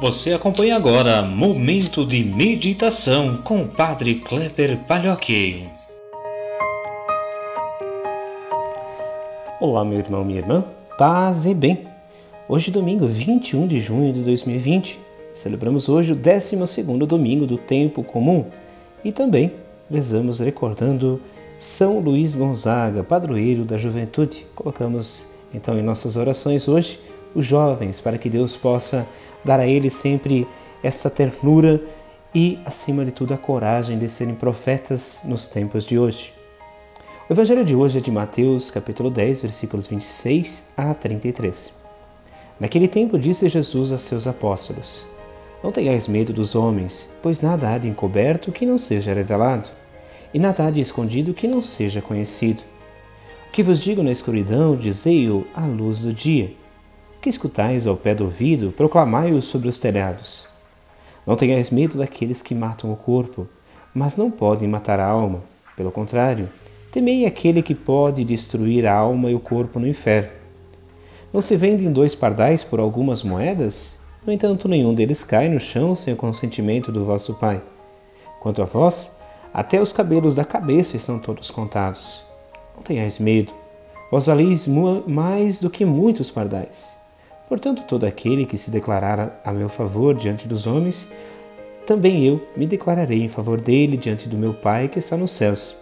[0.00, 5.68] Você acompanha agora Momento de Meditação com o Padre Kleber Palhoque.
[9.60, 10.64] Olá, meu irmão, minha irmã,
[10.96, 11.88] paz e bem.
[12.48, 15.00] Hoje, domingo 21 de junho de 2020,
[15.34, 18.44] celebramos hoje o 12 domingo do Tempo Comum
[19.02, 19.50] e também
[19.90, 21.20] rezamos recordando
[21.56, 24.46] São Luís Gonzaga, padroeiro da juventude.
[24.54, 27.00] Colocamos então em nossas orações hoje
[27.34, 29.06] os jovens, para que Deus possa
[29.44, 30.46] dar a eles sempre
[30.82, 31.80] esta ternura
[32.34, 36.32] e, acima de tudo, a coragem de serem profetas nos tempos de hoje.
[37.28, 41.74] O evangelho de hoje é de Mateus, capítulo 10, versículos 26 a 33.
[42.60, 45.06] Naquele tempo disse Jesus a seus apóstolos:
[45.62, 49.68] Não tenhais medo dos homens, pois nada há de encoberto que não seja revelado,
[50.32, 52.62] e nada há de escondido que não seja conhecido.
[53.48, 56.50] O que vos digo na escuridão, dizei-o à luz do dia
[57.20, 60.46] que escutais ao pé do ouvido, proclamai-o sobre os telhados.
[61.26, 63.46] Não tenhais medo daqueles que matam o corpo,
[63.92, 65.42] mas não podem matar a alma.
[65.76, 66.48] Pelo contrário,
[66.90, 70.30] temei aquele que pode destruir a alma e o corpo no inferno.
[71.32, 73.98] Não se vendem dois pardais por algumas moedas?
[74.24, 77.60] No entanto, nenhum deles cai no chão sem o consentimento do vosso Pai.
[78.40, 79.20] Quanto a vós,
[79.52, 82.22] até os cabelos da cabeça estão todos contados.
[82.74, 83.52] Não tenhais medo,
[84.10, 84.66] vós valeis
[85.06, 86.97] mais do que muitos pardais.
[87.48, 91.10] Portanto, todo aquele que se declarar a meu favor diante dos homens,
[91.86, 95.74] também eu me declararei em favor dele diante do meu Pai que está nos céus.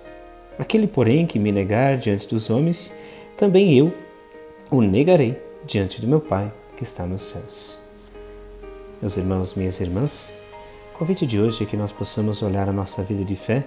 [0.58, 2.94] Aquele, porém, que me negar diante dos homens,
[3.36, 3.92] também eu
[4.70, 7.76] o negarei diante do meu Pai que está nos céus.
[9.02, 10.32] Meus irmãos, minhas irmãs,
[10.94, 13.66] o convite de hoje é que nós possamos olhar a nossa vida de fé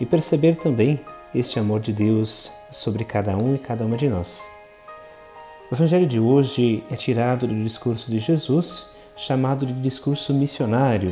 [0.00, 0.98] e perceber também
[1.34, 4.53] este amor de Deus sobre cada um e cada uma de nós.
[5.70, 11.10] O evangelho de hoje é tirado do discurso de Jesus, chamado de discurso missionário.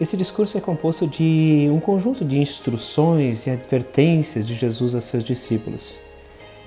[0.00, 5.22] Esse discurso é composto de um conjunto de instruções e advertências de Jesus a seus
[5.22, 5.98] discípulos.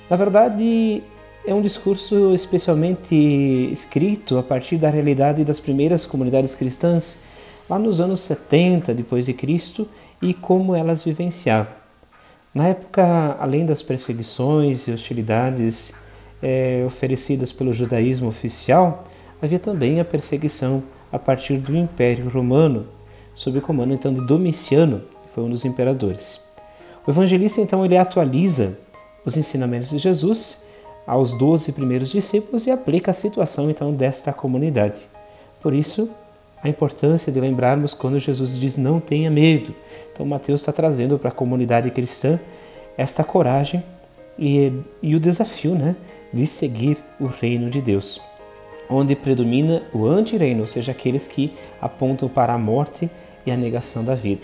[0.08, 1.02] Na verdade,
[1.44, 3.16] é um discurso especialmente
[3.74, 7.24] escrito a partir da realidade das primeiras comunidades cristãs,
[7.68, 9.88] lá nos anos 70 depois de Cristo,
[10.22, 11.74] e como elas vivenciavam.
[12.54, 15.96] Na época, além das perseguições e hostilidades
[16.42, 19.04] é, oferecidas pelo judaísmo oficial,
[19.42, 22.88] havia também a perseguição a partir do Império Romano,
[23.34, 26.42] sob o comando então de Domiciano, que foi um dos imperadores.
[27.06, 28.78] O evangelista então ele atualiza
[29.26, 30.64] os ensinamentos de Jesus
[31.06, 35.08] aos doze primeiros discípulos e aplica a situação então desta comunidade.
[35.62, 36.10] Por isso,
[36.62, 39.74] a importância de lembrarmos quando Jesus diz não tenha medo.
[40.12, 42.40] Então Mateus está trazendo para a comunidade cristã
[42.98, 43.84] esta coragem
[44.38, 44.72] e,
[45.02, 45.96] e o desafio né,
[46.34, 48.22] de seguir o reino de Deus,
[48.90, 53.10] onde predomina o anti-reino, ou seja, aqueles que apontam para a morte
[53.46, 54.42] e a negação da vida.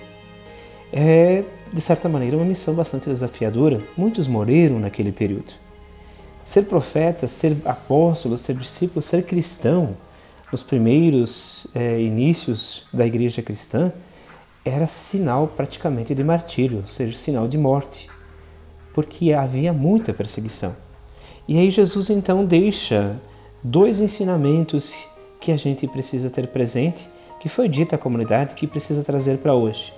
[0.92, 3.82] É, de certa maneira, uma missão bastante desafiadora.
[3.98, 5.54] Muitos morreram naquele período.
[6.44, 9.98] Ser profeta, ser apóstolo, ser discípulo, ser cristão,
[10.52, 13.92] nos primeiros é, inícios da igreja cristã,
[14.64, 18.10] era sinal praticamente de martírio, ou seja, sinal de morte
[18.96, 20.74] porque havia muita perseguição.
[21.48, 23.16] E aí Jesus então deixa
[23.64, 25.08] dois ensinamentos
[25.40, 27.08] que a gente precisa ter presente,
[27.40, 29.94] que foi dita à comunidade, que precisa trazer para hoje.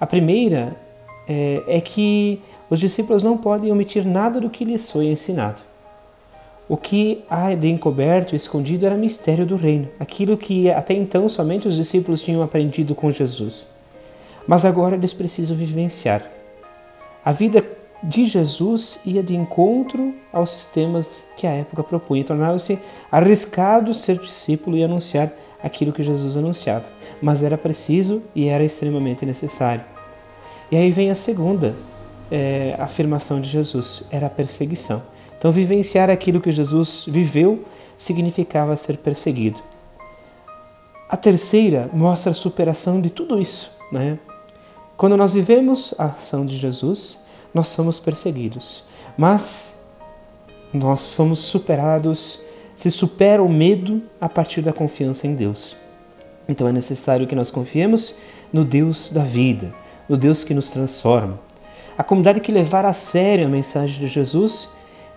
[0.00, 0.74] A primeira
[1.28, 2.40] é, é que
[2.70, 5.60] os discípulos não podem omitir nada do que lhes foi ensinado.
[6.68, 11.28] O que há de encoberto e escondido era mistério do reino, aquilo que até então
[11.28, 13.68] somente os discípulos tinham aprendido com Jesus.
[14.46, 16.28] Mas agora eles precisam vivenciar.
[17.24, 17.62] A vida
[18.02, 22.24] de Jesus ia de encontro aos sistemas que a época propunha.
[22.24, 22.78] Tornava-se
[23.10, 26.86] arriscado ser discípulo e anunciar aquilo que Jesus anunciava.
[27.20, 29.84] Mas era preciso e era extremamente necessário.
[30.70, 31.74] E aí vem a segunda
[32.30, 35.02] é, afirmação de Jesus: era a perseguição.
[35.38, 37.64] Então, vivenciar aquilo que Jesus viveu
[37.96, 39.60] significava ser perseguido.
[41.08, 43.70] A terceira mostra a superação de tudo isso.
[43.92, 44.18] Né?
[44.96, 47.20] Quando nós vivemos a ação de Jesus,
[47.56, 48.84] nós somos perseguidos,
[49.16, 49.82] mas
[50.74, 52.38] nós somos superados,
[52.76, 55.74] se supera o medo a partir da confiança em Deus.
[56.46, 58.14] Então é necessário que nós confiemos
[58.52, 59.74] no Deus da vida,
[60.06, 61.40] no Deus que nos transforma.
[61.96, 64.68] A comunidade que levar a sério a mensagem de Jesus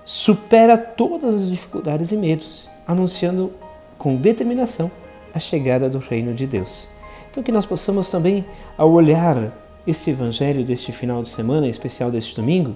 [0.05, 3.51] supera todas as dificuldades e medos, anunciando
[3.97, 4.89] com determinação
[5.33, 6.87] a chegada do reino de Deus.
[7.29, 8.45] Então que nós possamos também,
[8.77, 9.51] ao olhar
[9.89, 12.75] este evangelho deste final de semana, em especial deste domingo,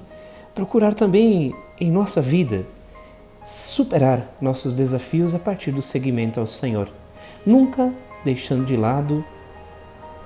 [0.54, 2.66] procurar também em nossa vida
[3.44, 6.90] superar nossos desafios a partir do seguimento ao Senhor.
[7.46, 7.92] nunca
[8.24, 9.24] deixando de lado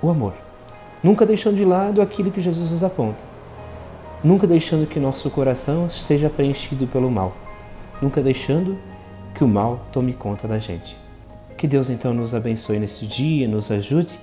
[0.01, 0.33] o amor,
[1.01, 3.23] nunca deixando de lado aquilo que Jesus nos aponta,
[4.23, 7.35] nunca deixando que nosso coração seja preenchido pelo mal,
[7.99, 8.77] nunca deixando
[9.33, 10.95] que o mal tome conta da gente.
[11.57, 14.19] Que Deus então nos abençoe nesse dia, nos ajude,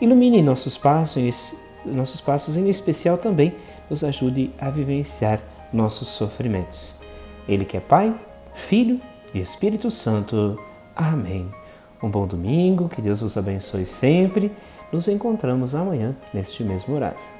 [0.00, 1.54] ilumine nossos passos,
[1.94, 3.54] nossos passos em especial também
[3.88, 5.40] nos ajude a vivenciar
[5.72, 6.94] nossos sofrimentos.
[7.48, 8.14] Ele que é Pai,
[8.54, 9.00] Filho
[9.34, 10.58] e Espírito Santo.
[10.94, 11.48] Amém.
[12.02, 14.52] Um bom domingo, que Deus vos abençoe sempre.
[14.92, 17.37] Nos encontramos amanhã neste mesmo horário.